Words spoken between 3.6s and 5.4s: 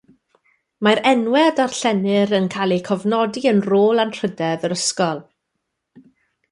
Rôl Anrhydedd yr ysgol.